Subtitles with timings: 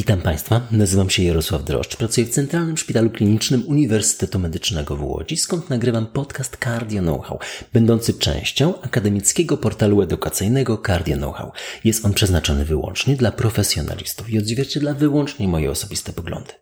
[0.00, 5.36] Witam Państwa, nazywam się Jarosław Droszcz, pracuję w Centralnym Szpitalu Klinicznym Uniwersytetu Medycznego w Łodzi,
[5.36, 7.38] skąd nagrywam podcast Cardio Know-how,
[7.72, 11.52] będący częścią akademickiego portalu edukacyjnego Cardio Know-how.
[11.84, 16.52] Jest on przeznaczony wyłącznie dla profesjonalistów i odzwierciedla wyłącznie moje osobiste poglądy.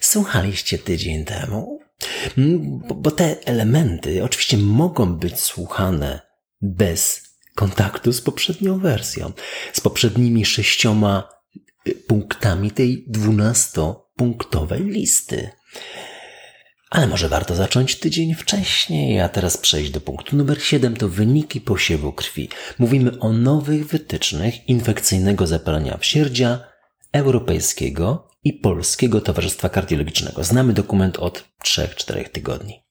[0.00, 1.80] Słuchaliście tydzień temu?
[2.38, 6.20] Mm, bo, bo te elementy oczywiście mogą być słuchane
[6.62, 7.22] bez
[7.54, 9.32] kontaktu z poprzednią wersją,
[9.72, 11.35] z poprzednimi sześcioma
[11.94, 15.50] punktami tej dwunastopunktowej listy.
[16.90, 21.60] Ale może warto zacząć tydzień wcześniej, a teraz przejść do punktu numer 7 to wyniki
[21.60, 22.48] posiewu krwi.
[22.78, 26.60] Mówimy o nowych wytycznych infekcyjnego zapalenia wsierdzia
[27.12, 30.44] Europejskiego i Polskiego Towarzystwa Kardiologicznego.
[30.44, 32.82] Znamy dokument od 3-4 tygodni.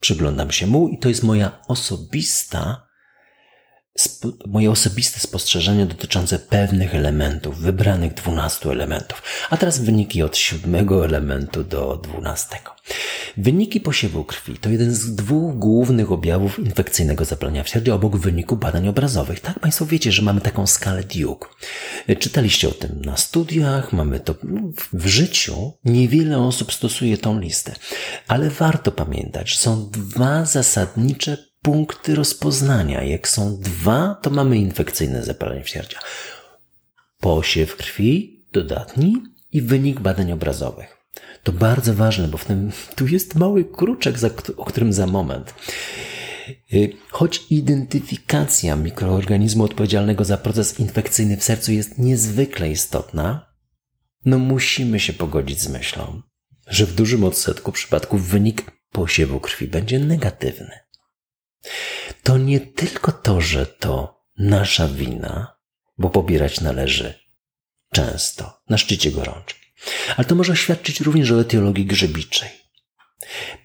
[0.00, 2.83] Przyglądam się mu i to jest moja osobista
[4.46, 9.22] moje osobiste spostrzeżenia dotyczące pewnych elementów, wybranych 12 elementów.
[9.50, 12.70] A teraz wyniki od siódmego elementu do dwunastego.
[13.36, 18.88] Wyniki posiewu krwi to jeden z dwóch głównych objawów infekcyjnego zapalenia wsierdzia obok wyniku badań
[18.88, 19.40] obrazowych.
[19.40, 21.48] Tak, Państwo wiecie, że mamy taką skalę Duke.
[22.18, 24.34] Czytaliście o tym na studiach, mamy to
[24.92, 25.72] w życiu.
[25.84, 27.72] Niewiele osób stosuje tą listę.
[28.28, 33.02] Ale warto pamiętać, że są dwa zasadnicze punkty rozpoznania.
[33.02, 35.98] Jak są dwa, to mamy infekcyjne zapalenie wsierdzia.
[37.20, 40.96] Posiew krwi dodatni i wynik badań obrazowych.
[41.42, 44.16] To bardzo ważne, bo w tym tu jest mały kruczek,
[44.56, 45.54] o którym za moment.
[46.72, 53.54] Y, choć identyfikacja mikroorganizmu odpowiedzialnego za proces infekcyjny w sercu jest niezwykle istotna,
[54.24, 56.22] no musimy się pogodzić z myślą,
[56.66, 60.83] że w dużym odsetku przypadków wynik posiewu krwi będzie negatywny
[62.22, 65.56] to nie tylko to, że to nasza wina,
[65.98, 67.14] bo pobierać należy
[67.92, 69.60] często, na szczycie gorączki,
[70.16, 72.50] ale to może świadczyć również o etiologii grzybiczej,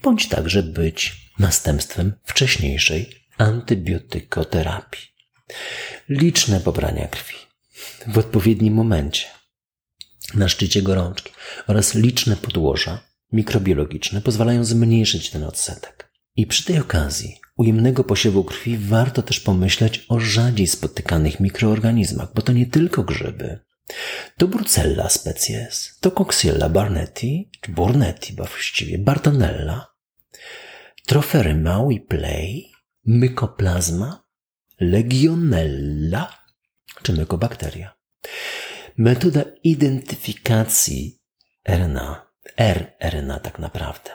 [0.04, 5.10] bądź także być następstwem wcześniejszej antybiotykoterapii.
[6.10, 7.36] Liczne pobrania krwi
[8.08, 9.26] w odpowiednim momencie,
[10.34, 11.32] na szczycie gorączki
[11.68, 13.00] oraz liczne podłoża
[13.32, 16.12] mikrobiologiczne pozwalają zmniejszyć ten odsetek.
[16.36, 22.42] I przy tej okazji ujemnego posiewu krwi warto też pomyśleć o rzadziej spotykanych mikroorganizmach, bo
[22.42, 23.60] to nie tylko grzyby.
[24.38, 29.88] To Brucella species, to Coxiella barnetti, czy Burnetti właściwie, Bartonella,
[31.06, 32.72] Troferyma play,
[33.06, 34.24] Mykoplazma,
[34.80, 36.38] Legionella
[37.04, 37.94] czy mykobakteria.
[38.98, 41.20] Metoda identyfikacji
[41.70, 44.12] RNA, rRNA tak naprawdę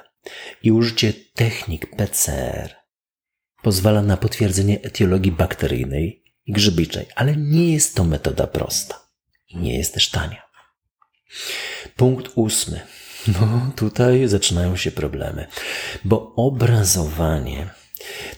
[0.63, 2.84] i użycie technik PCR
[3.65, 9.09] pozwala na potwierdzenie etiologii bakteryjnej i grzybiczej, ale nie jest to metoda prosta
[9.49, 10.43] i nie jest też tania.
[11.97, 12.81] Punkt ósmy.
[13.41, 15.47] No, tutaj zaczynają się problemy,
[16.05, 17.71] bo obrazowanie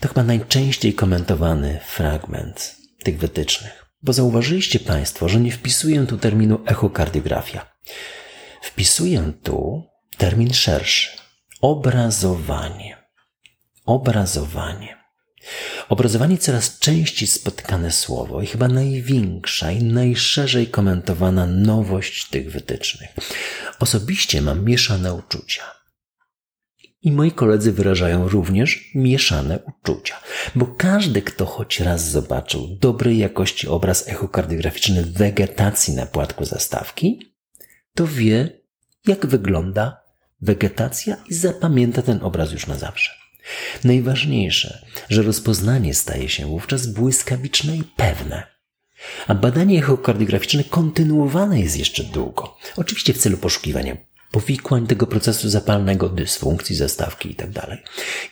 [0.01, 3.87] to chyba najczęściej komentowany fragment tych wytycznych.
[4.03, 7.67] Bo zauważyliście Państwo, że nie wpisuję tu terminu echokardiografia.
[8.63, 9.83] Wpisuję tu
[10.19, 11.11] termin szerszy
[11.61, 12.97] obrazowanie.
[13.87, 15.06] Obrazowanie.
[15.89, 23.11] Obrazowanie coraz częściej spotykane słowo i chyba największa i najszerzej komentowana nowość tych wytycznych.
[23.79, 25.63] Osobiście mam mieszane uczucia.
[27.03, 30.17] I moi koledzy wyrażają również mieszane uczucia,
[30.55, 37.35] bo każdy, kto choć raz zobaczył dobrej jakości obraz echokardiograficzny wegetacji na płatku zastawki,
[37.95, 38.61] to wie,
[39.07, 40.01] jak wygląda
[40.41, 43.26] wegetacja i zapamięta ten obraz już na zawsze.
[43.85, 48.57] Najważniejsze, że rozpoznanie staje się wówczas błyskawiczne i pewne.
[49.27, 52.57] A badanie echokardiograficzne kontynuowane jest jeszcze długo.
[52.77, 53.97] Oczywiście w celu poszukiwania
[54.31, 57.61] powikłań tego procesu zapalnego, dysfunkcji zastawki itd.
[57.61, 57.79] Tak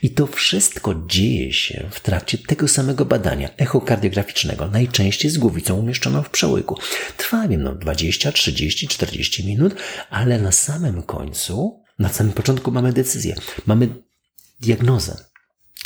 [0.03, 6.23] I to wszystko dzieje się w trakcie tego samego badania echokardiograficznego, najczęściej z głowicą umieszczoną
[6.23, 6.79] w przełyku.
[7.17, 9.75] Trwa, wiem, no 20, 30, 40 minut,
[10.11, 13.35] ale na samym końcu, na samym początku mamy decyzję,
[13.67, 13.89] mamy
[14.61, 15.25] diagnozę.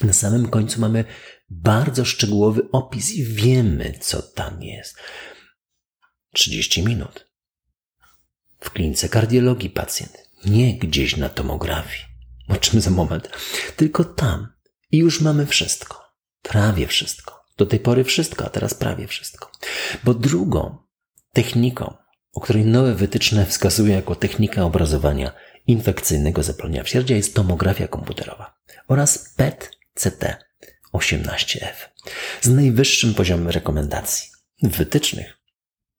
[0.04, 1.04] Na samym końcu mamy
[1.50, 4.96] bardzo szczegółowy opis i wiemy, co tam jest.
[6.34, 7.28] 30 minut.
[8.60, 12.04] W klinice kardiologii pacjent, nie gdzieś na tomografii.
[12.48, 13.30] O czym za moment?
[13.76, 14.48] Tylko tam.
[14.90, 16.04] I już mamy wszystko.
[16.42, 17.44] Prawie wszystko.
[17.56, 19.50] Do tej pory wszystko, a teraz prawie wszystko.
[20.04, 20.78] Bo drugą
[21.32, 21.96] techniką,
[22.32, 25.32] o której nowe wytyczne wskazują jako technika obrazowania
[25.66, 28.57] infekcyjnego zapalenia wsierdzia jest tomografia komputerowa
[28.88, 30.36] oraz PET-CT
[30.92, 31.74] 18F
[32.40, 34.28] z najwyższym poziomem rekomendacji
[34.62, 35.38] wytycznych.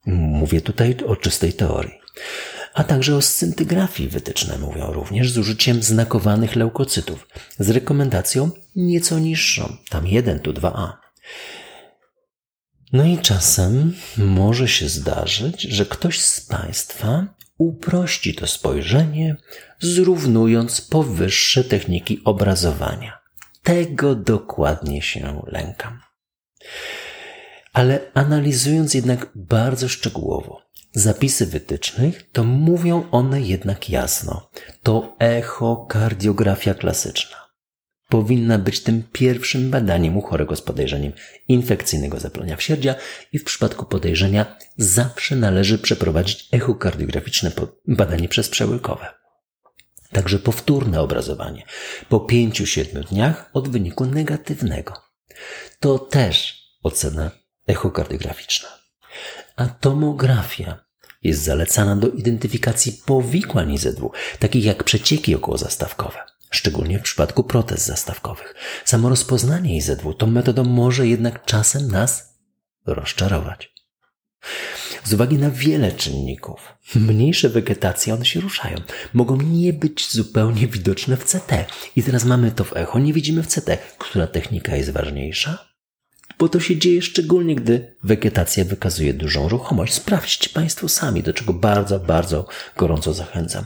[0.06, 2.00] Mówię tutaj o czystej teorii.
[2.74, 7.28] a także o scyntygrafii wytyczne mówią również z użyciem znakowanych leukocytów,
[7.60, 10.92] z rekomendacją nieco niższą, tam 1 tu 2a.
[12.94, 17.28] No i czasem może się zdarzyć, że ktoś z Państwa
[17.60, 19.36] uprości to spojrzenie,
[19.80, 23.20] zrównując powyższe techniki obrazowania.
[23.64, 26.00] Tego dokładnie się lękam.
[27.74, 30.62] Ale analizując jednak bardzo szczegółowo
[30.94, 34.50] zapisy wytycznych, to mówią one jednak jasno.
[34.84, 37.49] To echokardiografia klasyczna
[38.10, 41.14] powinna być tym pierwszym badaniem u chorego z podejrzeniem
[41.48, 42.96] infekcyjnego zapalenia wsierdzia
[43.34, 47.52] i w przypadku podejrzenia zawsze należy przeprowadzić echokardiograficzne
[47.88, 49.08] badanie przez przełykowe.
[50.12, 51.66] Także powtórne obrazowanie
[52.10, 54.94] po 5-7 dniach od wyniku negatywnego.
[55.80, 57.32] To też ocena
[57.68, 58.70] echokardiograficzna.
[59.56, 60.86] A tomografia
[61.24, 68.56] jest zalecana do identyfikacji powikłań IZW, takich jak przecieki okołozastawkowe szczególnie w przypadku protez zastawkowych.
[68.86, 72.40] Samo rozpoznanie IZW tą metodą może jednak czasem nas
[72.86, 73.74] rozczarować.
[75.04, 78.78] Z uwagi na wiele czynników, mniejsze wegetacje, one się ruszają,
[79.14, 81.66] mogą nie być zupełnie widoczne w CT.
[81.96, 83.78] I teraz mamy to w echo, nie widzimy w CT.
[83.98, 85.69] Która technika jest ważniejsza?
[86.40, 89.94] Bo to się dzieje szczególnie, gdy wegetacja wykazuje dużą ruchomość.
[89.94, 92.48] Sprawdźcie Państwo sami, do czego bardzo, bardzo
[92.78, 93.66] gorąco zachęcam.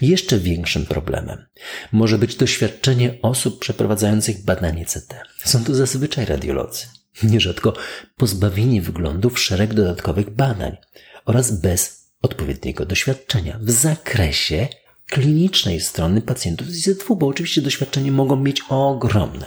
[0.00, 1.44] Jeszcze większym problemem
[1.92, 5.14] może być doświadczenie osób przeprowadzających badanie CT.
[5.44, 6.86] Są to zazwyczaj radiolodzy,
[7.22, 7.74] nierzadko
[8.16, 10.76] pozbawieni wyglądów szereg dodatkowych badań
[11.24, 14.68] oraz bez odpowiedniego doświadczenia w zakresie
[15.12, 19.46] klinicznej strony pacjentów z IZW, bo oczywiście doświadczenie mogą mieć ogromne,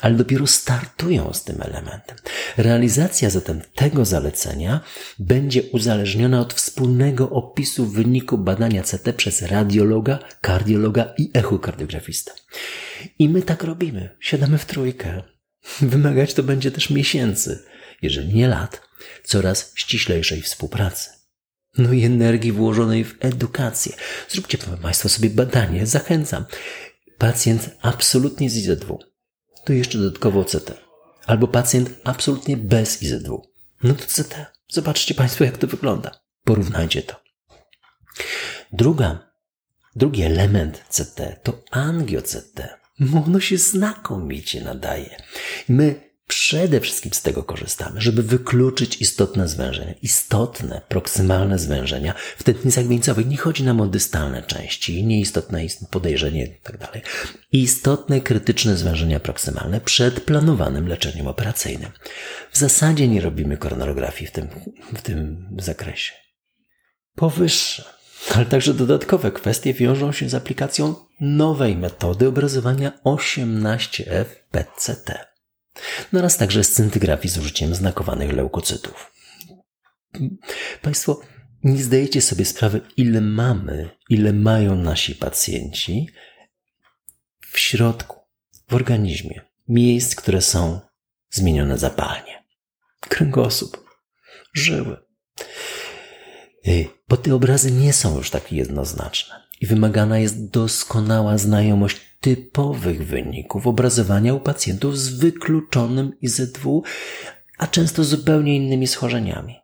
[0.00, 2.16] ale dopiero startują z tym elementem.
[2.56, 4.80] Realizacja zatem tego zalecenia
[5.18, 12.32] będzie uzależniona od wspólnego opisu wyniku badania CT przez radiologa, kardiologa i echokardiografistę.
[13.18, 14.16] I my tak robimy.
[14.20, 15.22] Siadamy w trójkę.
[15.80, 17.64] Wymagać to będzie też miesięcy,
[18.02, 18.82] jeżeli nie lat,
[19.24, 21.17] coraz ściślejszej współpracy
[21.78, 23.92] no i energii włożonej w edukację.
[24.28, 26.44] Zróbcie Państwo sobie badanie, zachęcam.
[27.18, 28.98] Pacjent absolutnie z IZW,
[29.64, 30.88] to jeszcze dodatkowo CT.
[31.26, 33.42] Albo pacjent absolutnie bez IZW,
[33.82, 34.34] no to CT.
[34.68, 36.20] Zobaczcie Państwo, jak to wygląda.
[36.44, 37.14] Porównajcie to.
[38.72, 39.32] Druga,
[39.96, 42.68] drugi element CT to angio-CT.
[43.26, 45.16] Ono się znakomicie nadaje.
[45.68, 52.86] My Przede wszystkim z tego korzystamy, żeby wykluczyć istotne zwężenia, istotne, proksymalne zwężenia w tętnicach
[52.86, 53.26] wieńcowych.
[53.26, 56.78] Nie chodzi nam o dystalne części, nieistotne podejrzenie itd.
[56.78, 57.02] Tak
[57.52, 61.90] istotne, krytyczne zwężenia proksymalne przed planowanym leczeniem operacyjnym.
[62.50, 64.48] W zasadzie nie robimy koronografii w tym,
[64.94, 66.12] w tym zakresie.
[67.14, 67.84] Powyższe,
[68.34, 75.28] ale także dodatkowe kwestie wiążą się z aplikacją nowej metody obrazowania 18F PCT
[76.12, 79.12] no oraz także scyntygrafii z użyciem znakowanych leukocytów.
[80.82, 81.20] Państwo
[81.64, 86.06] nie zdajecie sobie sprawy, ile mamy, ile mają nasi pacjenci
[87.40, 88.16] w środku,
[88.68, 90.80] w organizmie, miejsc, które są
[91.30, 92.44] zmienione zapalnie.
[93.00, 93.90] Kręgosłup,
[94.54, 94.96] żyły.
[96.66, 103.06] Y, bo te obrazy nie są już tak jednoznaczne i wymagana jest doskonała znajomość typowych
[103.06, 106.82] wyników obrazowania u pacjentów z wykluczonym IZW,
[107.58, 109.56] a często zupełnie innymi schorzeniami.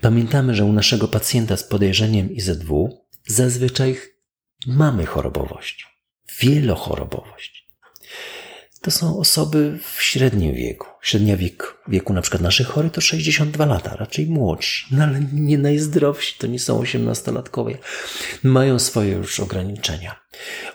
[0.00, 2.88] Pamiętamy, że u naszego pacjenta z podejrzeniem IZW
[3.26, 3.96] zazwyczaj
[4.66, 5.86] mamy chorobowość,
[6.40, 7.65] wielochorobowość
[8.86, 10.86] to są osoby w średnim wieku.
[11.02, 15.58] Średnia wiek, wieku na przykład naszych chorych to 62 lata, raczej młodsi, no ale nie
[15.58, 17.78] najzdrowsi, to nie są 18-latkowie.
[18.42, 20.20] Mają swoje już ograniczenia.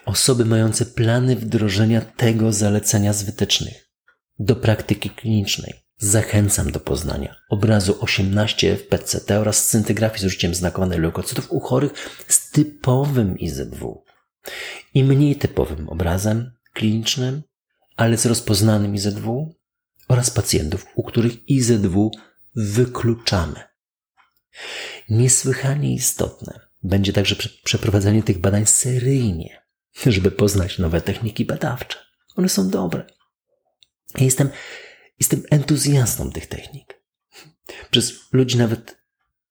[0.05, 3.89] Osoby mające plany wdrożenia tego zalecenia z wytycznych
[4.39, 5.73] do praktyki klinicznej.
[5.97, 11.91] Zachęcam do poznania obrazu 18 w PCT oraz scyntygrafii z użyciem znakowanych leukocytów u chorych
[12.27, 14.03] z typowym IZW
[14.93, 17.41] i mniej typowym obrazem klinicznym
[18.01, 19.55] ale z rozpoznanym IZW
[20.07, 22.11] oraz pacjentów, u których IZW
[22.55, 23.63] wykluczamy.
[25.09, 29.61] Niesłychanie istotne będzie także przeprowadzenie tych badań seryjnie,
[30.05, 31.97] żeby poznać nowe techniki badawcze.
[32.35, 33.05] One są dobre.
[34.17, 34.49] Ja jestem,
[35.19, 37.01] jestem entuzjastą tych technik.
[37.91, 38.97] Przez ludzi nawet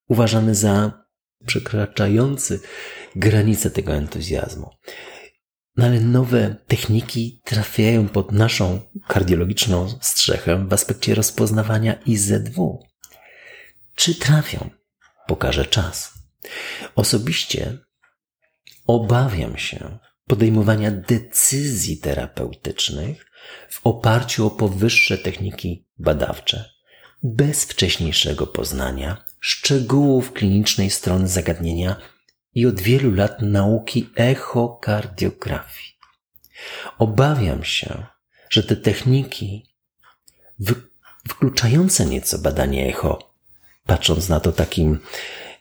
[0.08, 1.04] uważany za
[1.46, 2.60] przekraczający
[3.16, 4.70] granice tego entuzjazmu.
[5.80, 12.86] No ale nowe techniki trafiają pod naszą kardiologiczną strzechę w aspekcie rozpoznawania IZW.
[13.94, 14.70] Czy trafią?
[15.26, 16.12] Pokaże czas.
[16.94, 17.78] Osobiście
[18.86, 23.26] obawiam się podejmowania decyzji terapeutycznych
[23.70, 26.64] w oparciu o powyższe techniki badawcze,
[27.22, 31.96] bez wcześniejszego poznania szczegółów klinicznej strony zagadnienia
[32.54, 35.98] i od wielu lat nauki echokardiografii.
[36.98, 38.06] Obawiam się,
[38.50, 39.66] że te techniki
[41.28, 43.34] wykluczające nieco badanie echo,
[43.86, 44.98] patrząc na to takim,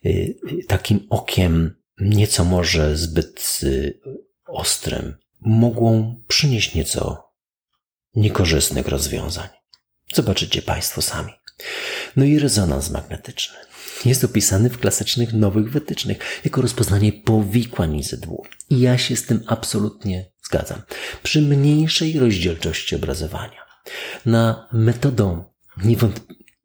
[0.06, 0.36] y,
[0.68, 4.00] takim okiem nieco może zbyt y,
[4.46, 7.32] ostrym, mogą przynieść nieco
[8.16, 9.48] niekorzystnych rozwiązań.
[10.14, 11.34] Zobaczycie Państwo sami.
[12.16, 13.69] No i rezonans magnetyczny.
[14.06, 18.44] Jest opisany w klasycznych nowych wytycznych jako rozpoznanie powikłań IZW.
[18.70, 20.82] I ja się z tym absolutnie zgadzam.
[21.24, 23.66] Przy mniejszej rozdzielczości obrazowania.
[24.26, 25.44] Na metodą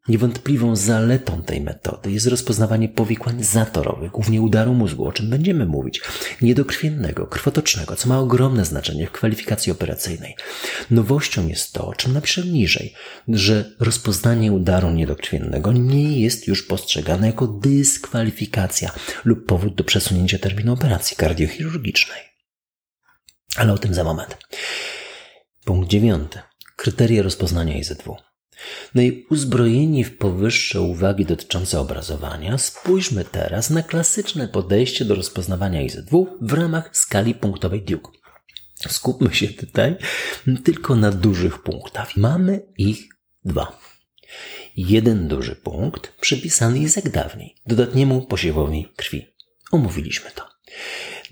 [0.08, 6.00] Niewątpliwą zaletą tej metody jest rozpoznawanie powikłań zatorowych, głównie udaru mózgu, o czym będziemy mówić,
[6.42, 10.36] niedokrwiennego, krwotocznego, co ma ogromne znaczenie w kwalifikacji operacyjnej.
[10.90, 12.94] Nowością jest to, o czym napiszę niżej,
[13.28, 18.90] że rozpoznanie udaru niedokrwiennego nie jest już postrzegane jako dyskwalifikacja
[19.24, 22.20] lub powód do przesunięcia terminu operacji kardiochirurgicznej.
[23.56, 24.38] Ale o tym za moment.
[25.64, 26.38] Punkt dziewiąty.
[26.76, 28.16] Kryteria rozpoznania IZW.
[28.94, 35.82] No i uzbrojeni w powyższe uwagi dotyczące obrazowania, spójrzmy teraz na klasyczne podejście do rozpoznawania
[35.82, 38.10] IZW w ramach skali punktowej Duke.
[38.88, 39.96] Skupmy się tutaj
[40.64, 42.16] tylko na dużych punktach.
[42.16, 43.08] Mamy ich
[43.44, 43.78] dwa.
[44.76, 49.26] Jeden duży punkt przypisany jest jak dawniej, dodatniemu posiewowi krwi.
[49.72, 50.42] Omówiliśmy to.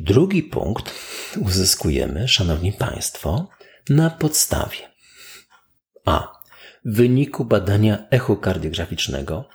[0.00, 0.94] Drugi punkt
[1.40, 3.48] uzyskujemy, Szanowni Państwo,
[3.88, 4.92] na podstawie
[6.04, 6.41] A
[6.84, 9.48] wyniku badania echokardiograficznego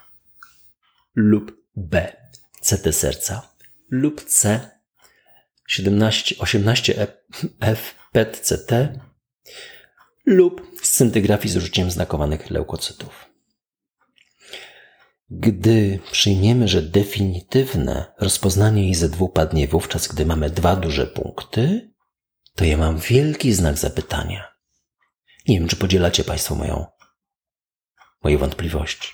[1.14, 2.16] lub B
[2.60, 3.54] CT serca
[3.90, 4.70] lub C
[5.68, 7.76] 17, 18F
[8.12, 8.98] PET-CT
[10.26, 13.28] lub scintygrafii z użyciem znakowanych leukocytów.
[15.30, 21.90] Gdy przyjmiemy, że definitywne rozpoznanie IZW padnie wówczas, gdy mamy dwa duże punkty,
[22.54, 24.54] to ja mam wielki znak zapytania.
[25.48, 26.86] Nie wiem, czy podzielacie Państwo moją
[28.22, 29.12] moje wątpliwości.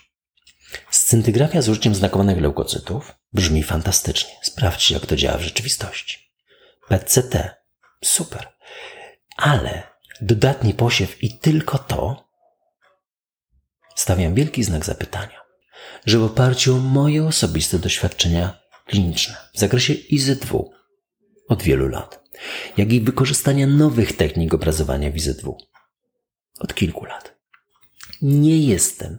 [0.91, 4.31] Scintygrafia z użyciem znakowanych leukocytów brzmi fantastycznie.
[4.43, 6.19] Sprawdźcie, jak to działa w rzeczywistości.
[6.89, 7.55] PCT.
[8.05, 8.49] Super.
[9.37, 9.83] Ale
[10.21, 12.29] dodatni posiew i tylko to
[13.95, 15.41] stawiam wielki znak zapytania,
[16.07, 20.73] że w oparciu o moje osobiste doświadczenia kliniczne w zakresie IZW
[21.49, 22.25] od wielu lat,
[22.77, 25.59] jak i wykorzystania nowych technik obrazowania w IZW
[26.61, 27.34] od kilku lat,
[28.25, 29.19] nie jestem,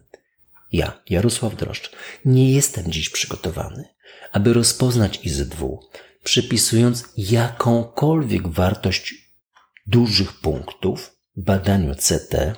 [0.71, 1.91] ja, Jarosław Droszcz,
[2.25, 3.83] nie jestem dziś przygotowany,
[4.31, 5.79] aby rozpoznać IZW,
[6.23, 9.13] przypisując jakąkolwiek wartość
[9.87, 12.53] dużych punktów badaniu CT,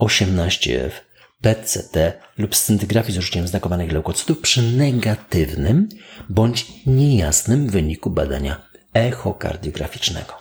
[0.00, 0.90] 18F,
[1.40, 5.88] PCT lub scintygrafii z użyciem znakowanych leukocytów przy negatywnym
[6.28, 10.34] bądź niejasnym wyniku badania echokardiograficznego.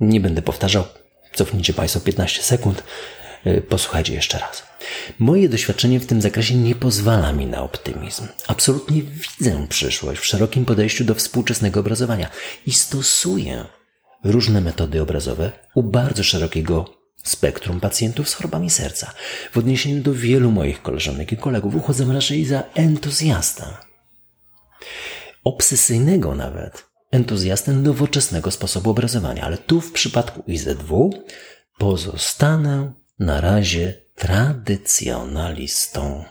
[0.00, 0.84] Nie będę powtarzał
[1.34, 2.82] Cofnijcie Państwo 15 sekund,
[3.46, 4.62] y, posłuchajcie jeszcze raz.
[5.18, 8.26] Moje doświadczenie w tym zakresie nie pozwala mi na optymizm.
[8.46, 12.30] Absolutnie widzę przyszłość w szerokim podejściu do współczesnego obrazowania
[12.66, 13.64] i stosuję
[14.24, 19.12] różne metody obrazowe u bardzo szerokiego spektrum pacjentów z chorobami serca.
[19.52, 23.64] W odniesieniu do wielu moich koleżanek i kolegów uchodzę raczej za entuzjastę.
[25.44, 31.24] Obsesyjnego nawet entuzjastę nowoczesnego sposobu obrazowania, ale tu w przypadku IZW
[31.78, 36.24] pozostanę na razie tradycjonalistą.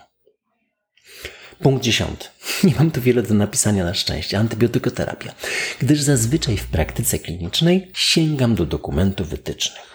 [1.58, 2.26] Punkt dziesiąty.
[2.64, 4.38] Nie mam tu wiele do napisania na szczęście.
[4.38, 5.34] Antybiotykoterapia.
[5.78, 9.86] Gdyż zazwyczaj w praktyce klinicznej sięgam do dokumentów wytycznych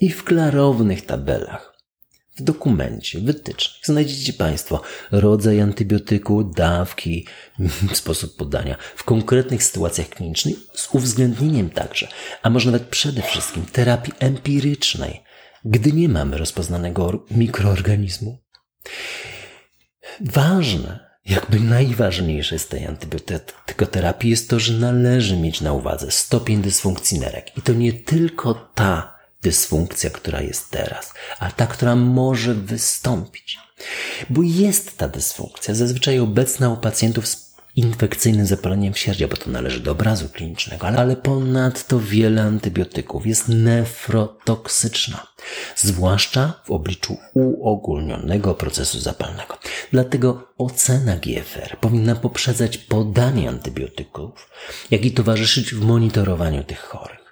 [0.00, 1.75] i w klarownych tabelach
[2.36, 7.26] w dokumencie wytycznych znajdziecie Państwo rodzaj antybiotyku, dawki,
[7.92, 12.08] sposób podania w konkretnych sytuacjach klinicznych z uwzględnieniem także,
[12.42, 15.22] a może nawet przede wszystkim terapii empirycznej,
[15.64, 18.38] gdy nie mamy rozpoznanego mikroorganizmu.
[20.20, 27.18] Ważne, jakby najważniejsze z tej antybiotykoterapii jest to, że należy mieć na uwadze stopień dysfunkcji
[27.18, 27.58] nerek.
[27.58, 29.15] I to nie tylko ta
[29.46, 33.58] dysfunkcja, która jest teraz, a ta, która może wystąpić.
[34.30, 39.80] Bo jest ta dysfunkcja, zazwyczaj obecna u pacjentów z infekcyjnym zapaleniem wsierdzia, bo to należy
[39.80, 45.26] do obrazu klinicznego, ale ponadto wiele antybiotyków jest nefrotoksyczna,
[45.76, 49.58] zwłaszcza w obliczu uogólnionego procesu zapalnego.
[49.92, 54.50] Dlatego ocena GFR powinna poprzedzać podanie antybiotyków,
[54.90, 57.26] jak i towarzyszyć w monitorowaniu tych chorych.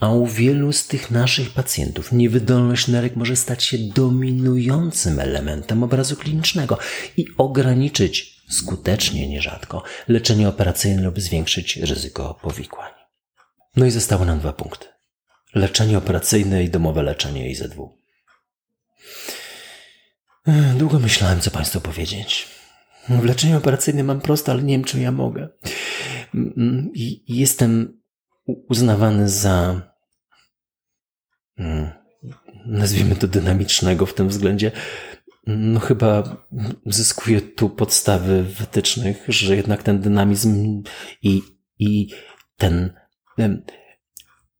[0.00, 6.16] A u wielu z tych naszych pacjentów niewydolność nerek może stać się dominującym elementem obrazu
[6.16, 6.78] klinicznego
[7.16, 12.92] i ograniczyć skutecznie nierzadko leczenie operacyjne lub zwiększyć ryzyko powikłań.
[13.76, 14.86] No i zostały nam dwa punkty.
[15.54, 17.98] Leczenie operacyjne i domowe leczenie IZW.
[20.78, 22.48] Długo myślałem, co Państwu powiedzieć.
[23.08, 25.48] W leczeniu operacyjnym mam prosto, ale nie wiem, czy ja mogę.
[27.28, 28.00] Jestem
[28.46, 29.82] uznawany za,
[31.56, 31.90] hmm,
[32.66, 34.72] nazwijmy to dynamicznego w tym względzie,
[35.46, 36.36] no chyba
[36.86, 40.82] zyskuje tu podstawy wytycznych, że jednak ten dynamizm
[41.22, 41.42] i,
[41.78, 42.08] i
[42.56, 42.92] ten,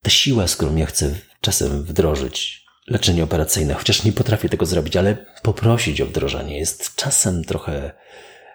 [0.02, 4.96] ta siła, z którą ja chcę czasem wdrożyć leczenie operacyjne, chociaż nie potrafię tego zrobić,
[4.96, 7.92] ale poprosić o wdrożenie jest czasem trochę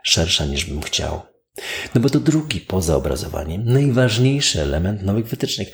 [0.03, 1.30] szersza niż bym chciał.
[1.95, 5.67] No bo to drugi poza obrazowaniem, najważniejszy element nowych wytycznych.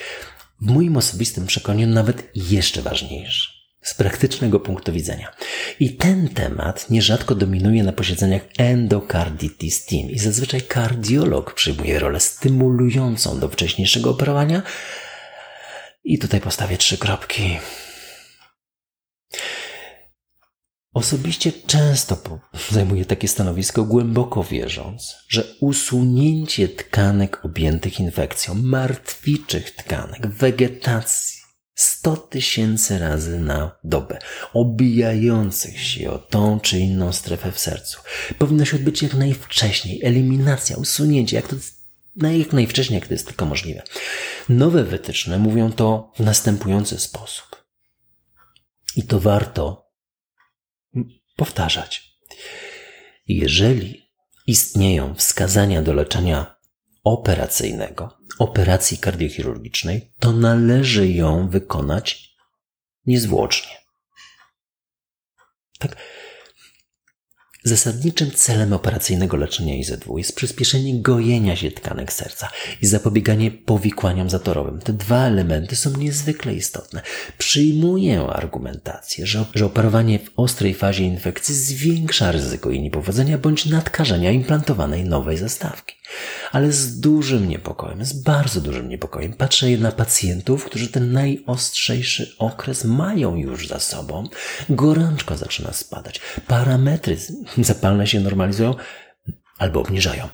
[0.61, 3.57] W moim osobistym przekonaniu nawet jeszcze ważniejszy.
[3.81, 5.35] Z praktycznego punktu widzenia.
[5.79, 13.39] I ten temat nierzadko dominuje na posiedzeniach endocarditis team i zazwyczaj kardiolog przyjmuje rolę stymulującą
[13.39, 14.63] do wcześniejszego operowania.
[16.03, 17.57] I tutaj postawię trzy kropki.
[20.97, 22.39] Osobiście często
[22.71, 31.41] zajmuję takie stanowisko, głęboko wierząc, że usunięcie tkanek objętych infekcją, martwiczych tkanek, wegetacji,
[31.75, 34.19] 100 tysięcy razy na dobę,
[34.53, 37.99] obijających się o tą czy inną strefę w sercu,
[38.39, 39.99] powinno się odbyć jak najwcześniej.
[40.03, 41.55] Eliminacja, usunięcie, jak to
[42.21, 43.83] jak najwcześniej, jak to jest tylko możliwe.
[44.49, 47.65] Nowe wytyczne mówią to w następujący sposób.
[48.95, 49.86] I to warto
[51.37, 52.17] powtarzać.
[53.27, 54.07] Jeżeli
[54.47, 56.55] istnieją wskazania do leczenia
[57.03, 62.35] operacyjnego, operacji kardiochirurgicznej, to należy ją wykonać
[63.05, 63.77] niezwłocznie.
[65.79, 65.95] Tak,
[67.67, 72.49] Zasadniczym celem operacyjnego leczenia IZW jest przyspieszenie gojenia się tkanek serca
[72.81, 74.79] i zapobieganie powikłaniom zatorowym.
[74.79, 77.01] Te dwa elementy są niezwykle istotne.
[77.37, 84.31] Przyjmuję argumentację, że, że operowanie w ostrej fazie infekcji zwiększa ryzyko jej niepowodzenia bądź nadkażenia
[84.31, 85.96] implantowanej nowej zastawki.
[86.51, 92.85] Ale z dużym niepokojem, z bardzo dużym niepokojem patrzę na pacjentów, którzy ten najostrzejszy okres
[92.85, 94.23] mają już za sobą.
[94.69, 96.21] Gorączka zaczyna spadać.
[96.47, 97.17] Parametry
[97.57, 98.75] zapalne się normalizują
[99.57, 100.29] albo obniżają.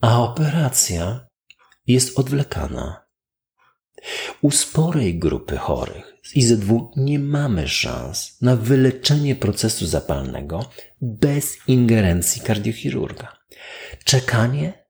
[0.00, 1.26] A operacja
[1.86, 3.02] jest odwlekana.
[4.40, 12.42] U sporej grupy chorych z IZW nie mamy szans na wyleczenie procesu zapalnego bez ingerencji
[12.42, 13.36] kardiochirurga.
[14.04, 14.81] Czekanie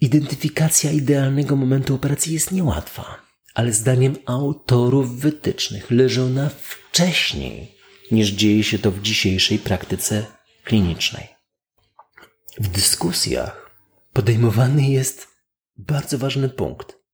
[0.00, 3.20] Identyfikacja idealnego momentu operacji jest niełatwa,
[3.54, 7.76] ale zdaniem autorów wytycznych leży ona wcześniej
[8.10, 10.26] niż dzieje się to w dzisiejszej praktyce
[10.64, 11.28] klinicznej.
[12.58, 13.70] W dyskusjach
[14.12, 15.28] podejmowany jest
[15.76, 17.05] bardzo ważny punkt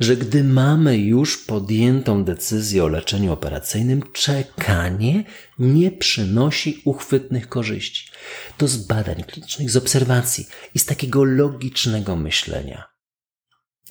[0.00, 5.24] że gdy mamy już podjętą decyzję o leczeniu operacyjnym, czekanie
[5.58, 8.10] nie przynosi uchwytnych korzyści.
[8.56, 12.96] To z badań klinicznych, z obserwacji i z takiego logicznego myślenia.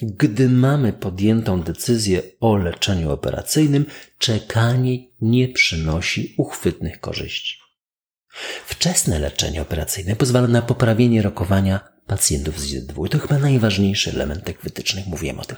[0.02, 3.86] Gdy mamy podjętą decyzję o leczeniu operacyjnym,
[4.18, 7.58] czekanie nie przynosi uchwytnych korzyści.
[8.66, 13.08] Wczesne leczenie operacyjne pozwala na poprawienie rokowania pacjentów z IZW.
[13.08, 15.58] To chyba najważniejszy element tych wytycznych, mówiłem o tym.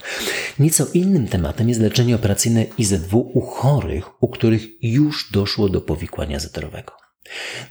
[0.58, 6.38] Nieco innym tematem jest leczenie operacyjne IZW u chorych, u których już doszło do powikłania
[6.38, 6.92] zatorowego.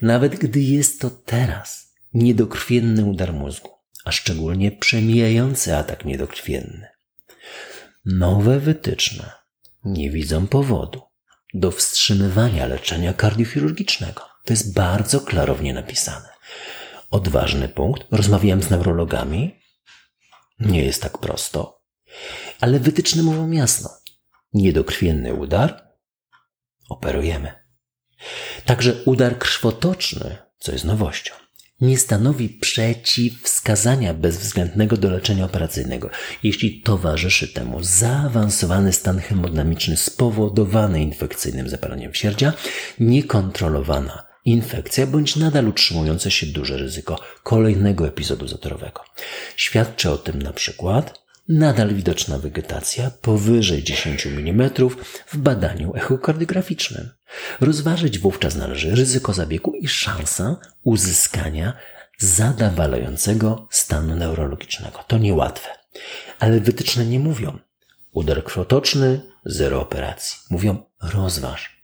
[0.02, 3.70] Nawet gdy jest to teraz niedokrwienny udar mózgu,
[4.06, 6.88] a szczególnie przemijający atak niedokrwienny.
[8.06, 9.32] Nowe wytyczne
[9.86, 11.02] nie widzą powodu
[11.54, 14.22] do wstrzymywania leczenia kardiochirurgicznego.
[14.46, 16.37] To jest bardzo klarownie napisane
[17.10, 18.04] odważny punkt.
[18.12, 19.60] Rozmawiałem z neurologami.
[20.60, 21.84] Nie jest tak prosto.
[22.60, 23.90] Ale wytyczne mówią jasno.
[24.54, 25.88] Niedokrwienny udar.
[26.90, 27.68] Operujemy.
[28.66, 31.34] Także udar krwotoczny, co jest nowością,
[31.82, 36.10] nie stanowi przeciwwskazania bezwzględnego do leczenia operacyjnego,
[36.44, 42.54] jeśli towarzyszy temu zaawansowany stan hemodynamiczny spowodowany infekcyjnym zapaleniem wsierdzia,
[43.00, 49.04] niekontrolowana infekcja bądź nadal utrzymujące się duże ryzyko kolejnego epizodu zatorowego.
[49.56, 54.70] Świadczy o tym na przykład nadal widoczna wegetacja powyżej 10 mm
[55.28, 57.10] w badaniu echokardiograficznym.
[57.62, 61.74] Rozważyć wówczas należy ryzyko zabiegu i szansa uzyskania
[62.20, 65.04] zadawalającego stanu neurologicznego.
[65.08, 65.70] To niełatwe.
[66.40, 67.60] Ale wytyczne nie mówią
[68.12, 70.38] udar krwotoczny, zero operacji.
[70.50, 71.77] Mówią rozważ.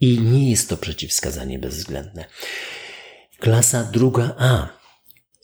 [0.00, 2.24] I nie jest to przeciwwskazanie bezwzględne.
[3.38, 4.68] Klasa druga A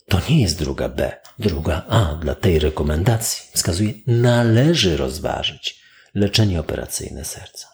[0.07, 1.11] to nie jest druga B.
[1.39, 5.81] Druga A dla tej rekomendacji wskazuje, należy rozważyć
[6.15, 7.67] leczenie operacyjne serca.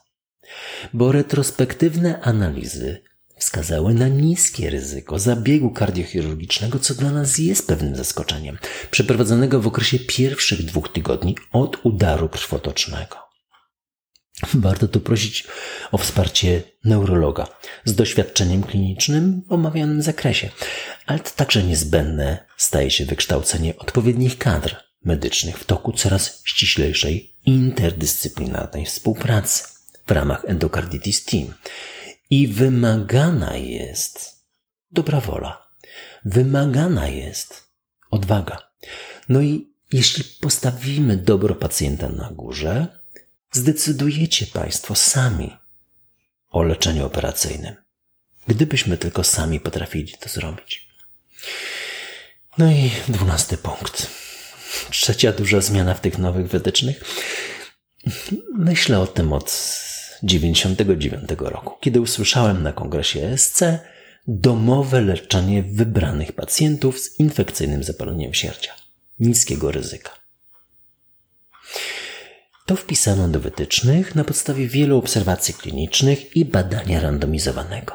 [0.93, 3.01] Bo retrospektywne analizy
[3.37, 8.57] wskazały na niskie ryzyko zabiegu kardiochirurgicznego, co dla nas jest pewnym zaskoczeniem,
[8.91, 13.26] przeprowadzonego w okresie pierwszych dwóch tygodni od udaru krwotocznego.
[14.53, 15.47] Warto tu prosić
[15.91, 17.47] o wsparcie neurologa
[17.85, 20.49] z doświadczeniem klinicznym w omawianym zakresie,
[21.05, 28.85] ale to także niezbędne staje się wykształcenie odpowiednich kadr medycznych w toku coraz ściślejszej interdyscyplinarnej
[28.85, 29.63] współpracy
[30.07, 31.53] w ramach Endocarditis Team.
[32.29, 34.45] I wymagana jest
[34.91, 35.67] dobra wola,
[36.25, 37.63] wymagana jest
[38.11, 38.57] odwaga.
[39.29, 42.87] No i jeśli postawimy dobro pacjenta na górze,
[43.51, 45.57] zdecydujecie Państwo sami
[46.49, 47.75] o leczeniu operacyjnym.
[48.47, 50.87] Gdybyśmy tylko sami potrafili to zrobić.
[52.57, 54.07] No i dwunasty punkt.
[54.89, 57.03] Trzecia duża zmiana w tych nowych wytycznych.
[58.53, 59.77] Myślę o tym od
[60.23, 63.63] 99 roku, kiedy usłyszałem na kongresie ESC
[64.27, 68.71] domowe leczenie wybranych pacjentów z infekcyjnym zapaleniem sierdzia
[69.19, 70.11] niskiego ryzyka.
[72.67, 77.93] To wpisano do wytycznych na podstawie wielu obserwacji klinicznych i badania randomizowanego.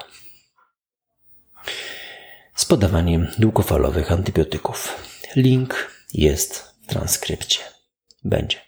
[2.55, 4.89] Z podawaniem długofalowych antybiotyków.
[5.37, 7.59] Link jest w transkrypcie.
[8.25, 8.59] Będzie.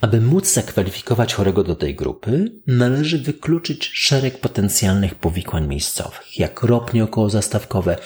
[0.00, 7.04] Aby móc zakwalifikować chorego do tej grupy, należy wykluczyć szereg potencjalnych powikłań miejscowych, jak ropnie
[7.04, 7.96] okołozastawkowe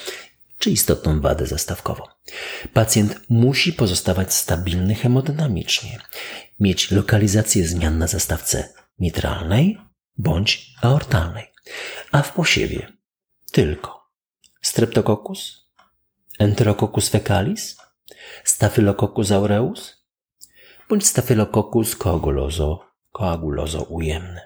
[0.63, 2.03] czy istotną wadę zastawkową.
[2.73, 5.99] Pacjent musi pozostawać stabilny hemodynamicznie,
[6.59, 9.77] mieć lokalizację zmian na zastawce mitralnej
[10.17, 11.53] bądź aortalnej,
[12.11, 12.93] a w posiewie
[13.51, 14.09] tylko
[14.61, 15.69] Streptococcus,
[16.39, 17.77] Enterococcus fecalis,
[18.43, 20.05] Staphylococcus aureus
[20.89, 24.41] bądź Staphylococcus coaguloso, coaguloso ujemny.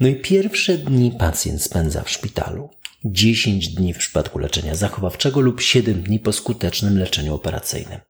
[0.00, 2.70] No i pierwsze dni pacjent spędza w szpitalu
[3.04, 8.00] 10 dni w przypadku leczenia zachowawczego lub 7 dni po skutecznym leczeniu operacyjnym.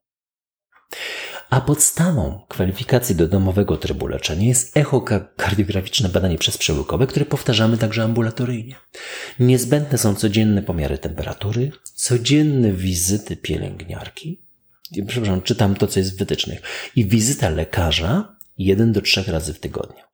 [1.50, 8.74] A podstawą kwalifikacji do domowego trybu leczenia jest echokardiograficzne badanie przezprzełykowe, które powtarzamy także ambulatoryjnie.
[9.40, 14.42] Niezbędne są codzienne pomiary temperatury, codzienne wizyty pielęgniarki.
[15.06, 16.62] Przepraszam, czytam to, co jest w wytycznych.
[16.96, 20.07] I wizyta lekarza jeden do trzech razy w tygodniu.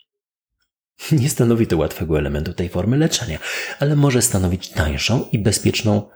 [1.13, 3.39] Nie stanowi to łatwego elementu tej formy leczenia,
[3.81, 6.09] ale może stanowić tańszą i bezpieczną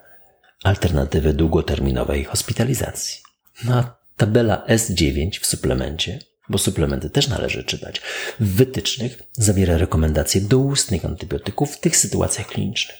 [0.63, 3.21] alternatywę długoterminowej hospitalizacji.
[3.63, 8.01] No a tabela S9 w suplemencie, bo suplementy też należy czytać,
[8.39, 12.99] w wytycznych zawiera rekomendacje doustnych antybiotyków w tych sytuacjach klinicznych.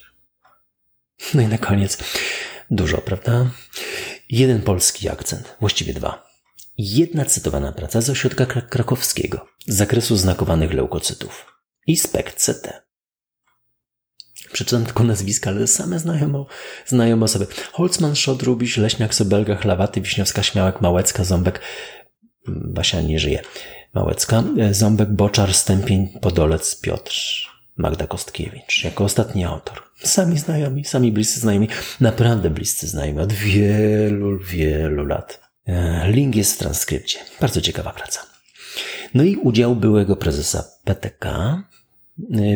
[1.33, 1.97] No i na koniec,
[2.71, 3.45] dużo, prawda?
[4.29, 6.29] Jeden polski akcent, właściwie dwa.
[6.77, 11.58] Jedna cytowana praca z ośrodka krakowskiego z zakresu znakowanych leukocytów
[11.89, 12.81] i SPECT CT.
[14.51, 16.47] Przeczytam tylko nazwiska, ale same znajomo,
[16.87, 17.47] znajome osoby.
[17.71, 21.61] Holzman, Szot, Rubiś, Leśniak, Sobelga, Chlawaty, Wiśniowska, Śmiałek, Małecka, Ząbek.
[22.47, 23.41] Basia nie żyje.
[23.93, 27.13] Małecka, Ząbek, Boczar, Stępień, Podolec, Piotr,
[27.77, 28.83] Magda Kostkiewicz.
[28.83, 29.83] Jako ostatni autor.
[30.03, 31.67] Sami znajomi, sami bliscy znajomi.
[31.99, 33.19] Naprawdę bliscy znajomi.
[33.19, 35.41] Od wielu, wielu lat.
[35.67, 37.19] E, link jest w transkrypcie.
[37.41, 38.21] Bardzo ciekawa praca.
[39.13, 41.63] No i udział byłego prezesa PTK,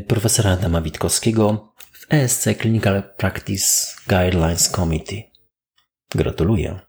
[0.08, 5.32] profesora Adama Witkowskiego w ESC Clinical Practice Guidelines Committee.
[6.16, 6.80] Gratuluję.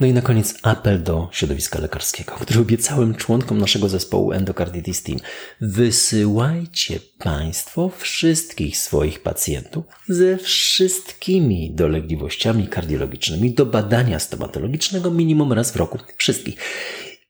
[0.00, 5.18] No i na koniec apel do środowiska lekarskiego, który obiecałem członkom naszego zespołu Endocarditis Team.
[5.60, 15.76] Wysyłajcie Państwo wszystkich swoich pacjentów ze wszystkimi dolegliwościami kardiologicznymi do badania stomatologicznego minimum raz w
[15.76, 15.98] roku.
[16.16, 16.56] Wszystkich.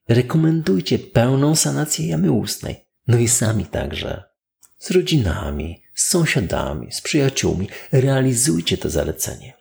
[0.08, 2.85] Rekomendujcie pełną sanację jamy ustnej.
[3.08, 4.22] No i sami także,
[4.78, 9.56] z rodzinami, z sąsiadami, z przyjaciółmi, realizujcie to zalecenie.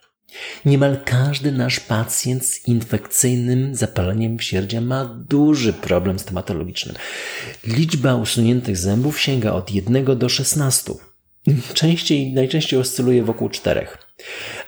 [0.65, 6.93] Niemal każdy nasz pacjent z infekcyjnym zapaleniem wsierdzia ma duży problem stomatologiczny.
[7.63, 10.93] Liczba usuniętych zębów sięga od 1 do 16.
[11.73, 13.88] Częściej, najczęściej oscyluje wokół 4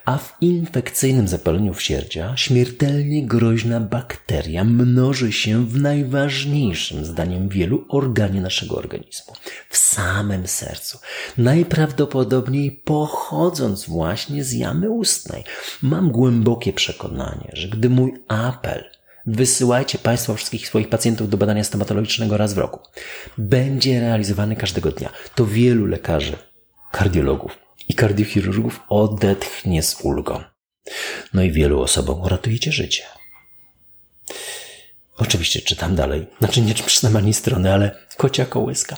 [0.05, 8.41] a w infekcyjnym zapaleniu wsierdzia śmiertelnie groźna bakteria mnoży się w najważniejszym zdaniem wielu organie
[8.41, 9.33] naszego organizmu
[9.69, 10.99] w samym sercu.
[11.37, 15.43] Najprawdopodobniej pochodząc właśnie z jamy ustnej.
[15.81, 18.83] Mam głębokie przekonanie, że gdy mój apel
[19.29, 22.79] Wysyłajcie Państwo wszystkich swoich pacjentów do badania stomatologicznego raz w roku.
[23.37, 25.09] Będzie realizowany każdego dnia.
[25.35, 26.37] To wielu lekarzy,
[26.91, 30.43] kardiologów, i kardiochirurgów odetchnie z ulgą.
[31.33, 33.03] No i wielu osobom uratujecie życie.
[35.17, 36.27] Oczywiście czytam dalej.
[36.39, 38.97] Znaczy nie czytam ani strony, ale kocia kołyska.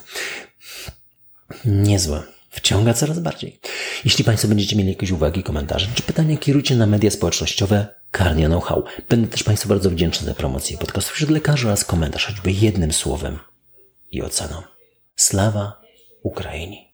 [1.65, 2.23] Niezłe.
[2.49, 3.59] Wciąga coraz bardziej.
[4.05, 8.83] Jeśli Państwo będziecie mieli jakieś uwagi, komentarze czy pytania, kierujcie na media społecznościowe Karnia Know-how.
[9.09, 13.39] Będę też Państwu bardzo wdzięczny za promocję podcastu wśród lekarzy oraz komentarz, choćby jednym słowem
[14.11, 14.61] i oceną.
[15.15, 15.81] Slawa
[16.23, 16.85] Ukrainie.